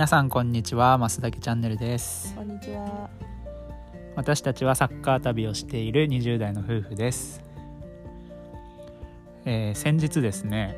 [0.00, 3.10] 皆さんこんにちは増田チャンネルですこんにちは。
[4.16, 7.42] 私たちはサッカー旅をしている20代の夫婦です、
[9.44, 10.74] えー先日ですね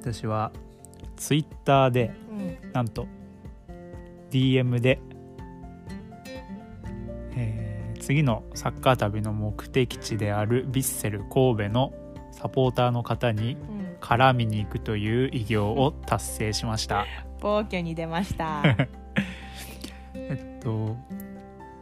[0.00, 0.52] 私は
[1.16, 2.72] ツイッターでうん。
[2.72, 3.08] なんと
[4.30, 5.00] DM で、
[7.34, 11.92] えー次のサッカー旅の目的地であるヴィッセル神戸の
[12.30, 13.84] サポーターの方にうん。
[14.00, 17.06] 絡みに行くという偉業を達成しました
[17.44, 18.62] 暴挙に出ました。
[20.16, 20.96] えっと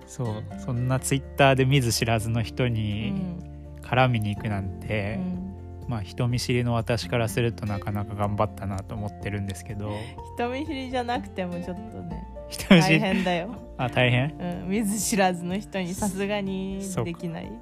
[0.08, 3.38] そうそんなツイッターで見ず知らずの人うにん。
[3.80, 5.54] 絡みに行くなんうて、ん。
[5.86, 9.92] まあ人見知りの私からするとなかなか頑張ったなと思ってるんですけど
[10.34, 12.24] 人見知りじゃなくてもちょっとね。
[12.50, 12.98] 大人見知り？
[12.98, 13.54] 変だよ。
[13.78, 14.34] あ大変？
[14.64, 14.68] うん。
[14.68, 17.52] 見ず知らずの人にさすがにできない。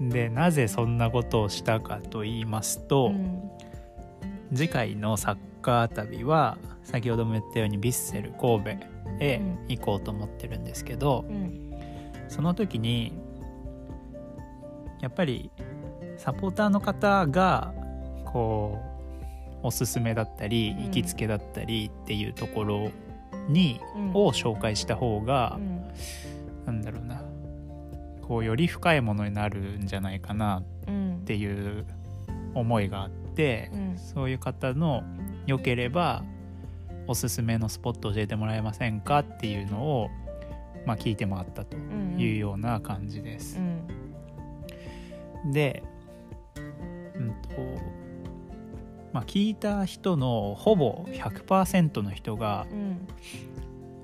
[0.00, 3.50] でなぜそんなことをしたかと言いますと、うん。
[4.54, 8.70] 次回のサッカー旅は先ほども言ったようにヴィッセル神戸
[9.20, 11.74] へ行こうと思ってるんですけど、うん。
[12.28, 13.12] その時に
[15.00, 15.50] やっぱり
[16.16, 17.72] サポーターの方が
[18.24, 18.78] こ
[19.62, 22.90] うおすすめだったりうん行きつけだったりっていうところ
[23.48, 24.10] に、うん。
[24.10, 25.88] を紹介した方がう、ん。
[26.66, 27.22] なんだろうな
[28.22, 31.24] こうより深いものになるんじゃないかなうんっ。
[31.24, 31.86] ていう
[32.54, 33.27] 思いがあって、
[33.72, 35.02] うんそういう方の
[35.46, 36.24] 良ければ
[37.06, 40.08] おすすめのスポット教えてもらえませんかっていうのを、
[40.86, 42.16] まあ、聞いて回ったとうん。
[42.20, 43.62] いうような感じですう。
[45.48, 45.52] ん。
[45.52, 45.82] で、
[47.16, 47.38] うんと
[49.12, 53.08] まあ、聞いた人のほぼ100%の人が、うん。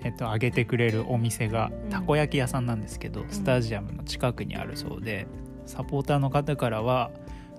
[0.03, 5.27] えっと、挙げてくれるお店がうんたこ焼き屋さんなんですけど、スタジアムの近くにあるそうで
[5.67, 7.11] サポーターの方からは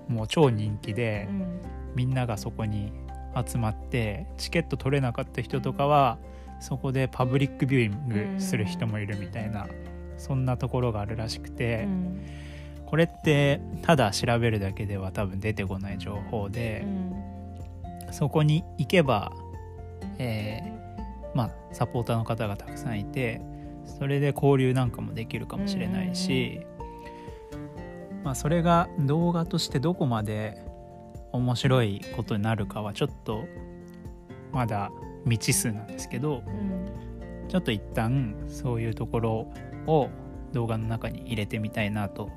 [0.08, 1.60] もう超人気でう、ん。
[1.94, 2.92] みんながそこに
[3.46, 6.18] 集まってチケット取れなかった人とかは
[6.60, 9.66] そこでパブリックビューイングする人もいるみたいな、
[10.18, 11.84] そんなところがあるらしくて。
[11.84, 12.20] うん。
[12.86, 18.12] これってただ調べるだけでは多分出てこない情報うで、ん。
[18.12, 19.32] そこに行けば、
[20.18, 20.76] えー
[21.34, 23.42] まあサポーターの方がたくさんいて
[23.84, 26.64] それで交流なんかもできるかもしれないし、
[28.26, 30.60] まあ、それが動画としてどこまで
[31.30, 33.44] 面白いことになるかはちょっと
[34.50, 34.90] まだ
[35.22, 37.46] 未知数なんですけどうん。
[37.48, 39.52] ちょっと一旦そういうところ
[39.86, 40.10] を
[40.52, 42.28] 動画の中に入れてみたいなと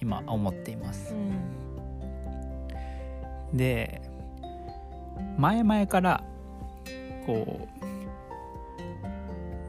[0.00, 1.16] 今思っています。
[3.52, 4.00] で
[5.36, 6.22] 前々から
[7.26, 7.68] こう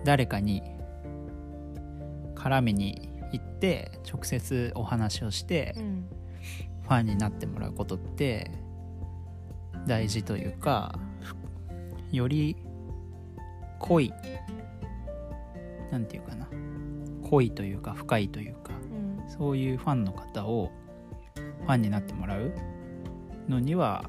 [0.04, 0.62] 誰かに
[2.36, 6.08] 絡みに行って直接お話をしてうん。
[6.84, 8.52] ファンになってもらうことって
[9.88, 11.36] 大事というかふ
[12.16, 12.56] より
[13.80, 14.14] 濃い
[15.92, 16.48] なんていうかな
[17.28, 19.30] 濃いというか深いというかうん。
[19.30, 20.72] そういうファンの方を
[21.36, 22.54] ファンになってもらう
[23.50, 24.06] のには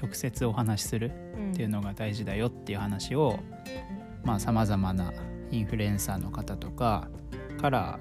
[0.00, 1.52] 直接お話しするうん。
[1.52, 3.40] っていうのが大事だよっていう話を
[4.22, 5.12] まあさまざまな
[5.50, 7.08] インフルエンサーの方とか
[7.60, 7.98] から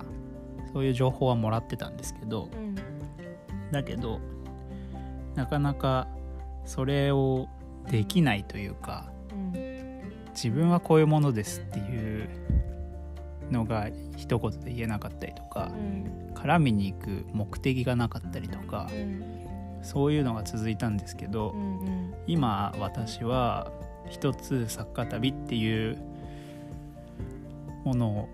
[0.74, 2.76] そういう情報はもらってたんですけどうん。
[3.72, 4.20] だけど
[5.36, 6.08] なかなか
[6.66, 7.48] それを
[7.90, 9.54] できないというかうん。
[10.32, 12.30] 自分はこういうものですっていう
[13.52, 16.34] のが一言で言えなかったりとかうん。
[16.36, 19.24] 絡みに行く目的がなかったりとかうん。
[19.84, 21.80] そういうのが続いたんですけどうん。
[21.80, 22.14] うん。
[22.28, 23.72] 今私は
[24.10, 25.98] 一つサッカー旅っていう
[27.88, 28.28] もの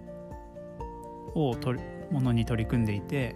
[1.36, 1.56] を
[2.12, 3.36] ものに取り組んでいて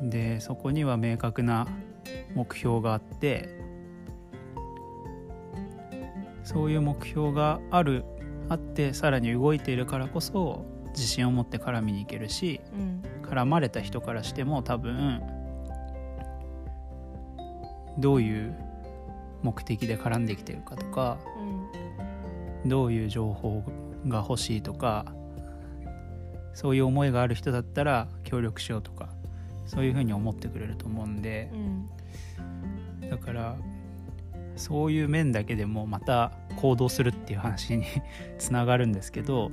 [0.00, 0.10] うん。
[0.10, 1.66] でそこには明確な
[2.34, 3.48] 目標があって
[6.44, 8.04] そういう目標がある
[8.48, 13.02] あってさらに動いているからこそ自信を持って絡みに行けるしうん。
[13.22, 15.22] 絡まれた人からしても多分
[17.98, 18.54] どういう
[19.42, 21.18] 目的で絡んできてるかとか
[22.64, 22.68] うん。
[22.68, 23.64] どういう情報
[24.06, 25.06] が欲しいとか
[26.56, 29.10] そういう思いがある人だったら協力しようとか
[29.66, 33.10] そういうふうに思ってくれると思うんでうん。
[33.10, 33.56] だから
[34.56, 37.84] そういう面だけでもまた行動するっていう話に
[38.38, 39.50] つながるんですけど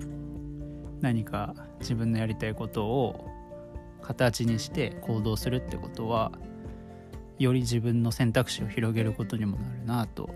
[1.01, 3.29] 何か自分のやりたいことを
[4.01, 6.31] 形にして行動するってことは
[7.37, 10.29] より自分の選択肢を広げることにもなるなと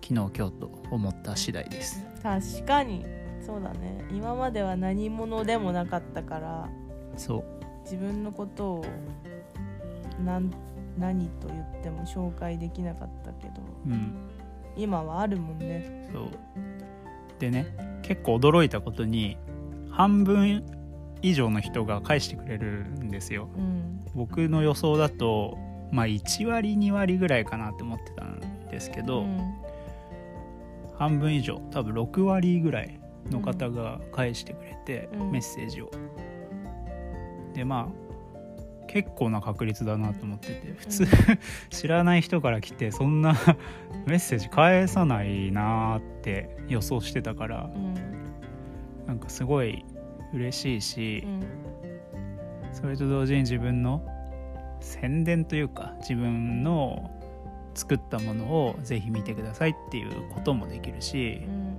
[0.00, 2.06] 昨日今日と思った次第です。
[2.22, 3.04] 確かに
[3.44, 4.04] そうだね。
[4.10, 6.68] 今までは何者でもなかったから
[7.16, 7.44] そう。
[7.84, 8.84] 自分のことを
[10.24, 10.50] なん
[10.98, 13.54] 何と言っても紹介できなかったけど
[13.86, 14.28] うん。
[14.76, 16.08] 今はあるもんね。
[16.12, 16.28] そう。
[17.38, 19.36] でね結構驚いたことに
[19.90, 20.64] 半分
[21.22, 23.48] 以上の人が返してくれるんですよ。
[23.56, 24.00] うん。
[24.14, 25.58] 僕の予想だと
[25.90, 29.54] まあ1割2割ぐらいかなって思ってたんですけど、うん。
[30.98, 32.99] 半分以上多分6割ぐらい
[33.30, 35.30] の方が返してくれて、うん。
[35.32, 35.90] メッセージを。
[37.54, 38.10] でまあ
[38.86, 41.10] 結構な確率だなと思ってて普通、う ん
[41.70, 43.34] 知らない人から来てそんな
[44.06, 47.94] メッセージ返さないなーって予想してたからうん。
[49.06, 49.84] なんかすごい
[50.32, 51.40] 嬉しいしう、ん。
[52.72, 54.04] それと同時に自分の
[54.80, 57.10] 宣伝というか自分の
[57.74, 61.69] 作ったものをぜひ見てくださいっていうこともできるしう、ん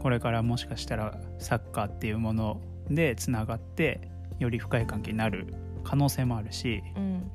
[0.00, 4.00] これからもしかしたらサッカーっていうものでつながって
[4.38, 5.54] より深い関係になる
[5.84, 7.30] 可能性もあるしうん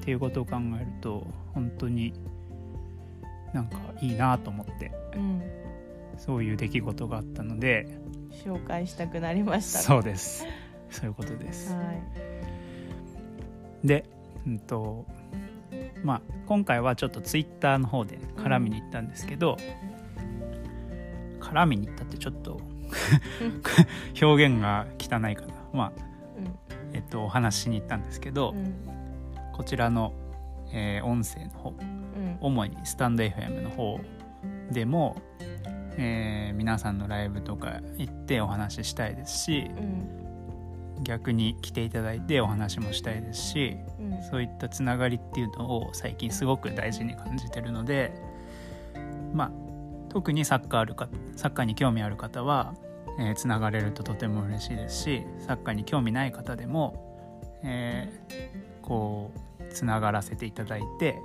[0.00, 2.12] っていうことを考えると本当に
[3.52, 5.42] なんかいいなと思ってうん
[6.18, 7.98] そういう出来事があったので
[8.44, 9.78] 紹介したくなりました。
[9.78, 10.46] そうです。
[10.90, 11.72] そういうことです。
[11.72, 11.80] は
[13.82, 13.86] い。
[13.86, 14.04] で、
[14.46, 15.06] うんと
[16.02, 19.56] まあ、今回はちょっとツイッターの方で絡みに行ったんですけど、
[21.44, 22.60] 絡みに行ったってちょっと
[24.22, 25.54] 表現が汚いかな。
[25.72, 25.92] まあ
[26.92, 28.74] えっとお話ししに行ったんですけど、うん。
[29.52, 30.12] こちらの、
[30.72, 32.38] えー音声の方うん。
[32.40, 34.00] 主にスタンド FM の方
[34.70, 35.16] でも、
[35.96, 41.02] えー皆さんのライブとか行ってお話ししたいですしうん。
[41.02, 44.22] 逆に来ていただいてお話もしたいですしうん。
[44.22, 48.12] そういったつながりっていうのを最近すごく大事に感じてるので
[49.32, 49.50] まあ
[50.14, 52.74] 特にサッカーあるかサッカーに興味ある方は、
[53.18, 61.18] えーつながれるととても嬉しいですしサッカーに興味ない方でも、えーこうつながらせていただいて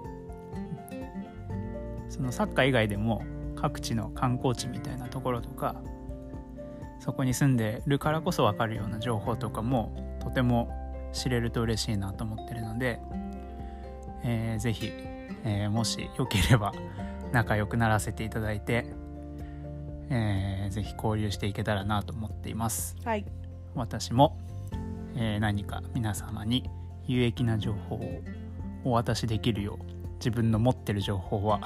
[2.08, 3.22] そのサッカー以外でも
[3.56, 5.76] 各地の観光地みたいなところとか
[7.00, 10.70] そこに住んでるからこそ分かるような情報とかもとても
[11.14, 13.00] 知れると嬉しいなと思ってるので、
[14.24, 14.92] えーぜひ、
[15.44, 16.74] えーもしよければ
[17.32, 18.86] 仲良くならせていただいて、
[20.10, 22.96] えーぜひ交流していけたらなと思っています。
[23.04, 23.26] はい。
[23.76, 24.38] 私も、
[25.16, 26.70] えー何か皆様に
[27.08, 28.22] 有益な情報を
[28.84, 31.60] お渡しできるよう自分の持ってる情報は、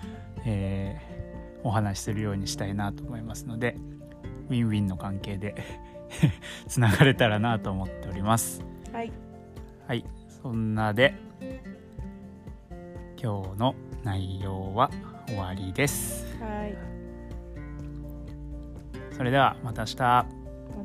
[0.46, 1.20] えー
[1.62, 3.76] お話しするようにしたいなと思いますので
[4.48, 5.54] ウィンウィンの関係で
[6.68, 8.62] つながれたらなと思っております。
[8.94, 9.12] はい。
[9.86, 10.02] はい。
[10.42, 11.12] そんなで
[13.22, 14.90] 今日の内容は
[15.26, 16.24] 終わりです。
[16.38, 16.74] はい。
[19.14, 19.96] それではまた明日。
[19.98, 20.26] ま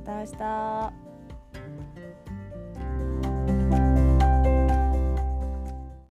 [0.04, 1.05] た明日